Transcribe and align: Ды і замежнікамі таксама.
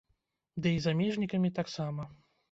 Ды 0.65 0.69
і 0.77 0.79
замежнікамі 0.85 1.51
таксама. 1.59 2.07